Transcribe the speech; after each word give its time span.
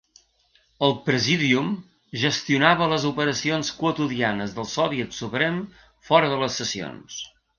El 0.85 0.93
Presídium 1.09 1.67
gestionava 2.21 2.87
les 2.95 3.05
operacions 3.11 3.71
quotidianes 3.83 4.57
del 4.57 4.69
Soviet 4.73 5.15
Suprem 5.21 5.63
fora 6.09 6.33
de 6.35 6.43
les 6.45 6.61
sessions. 6.63 7.23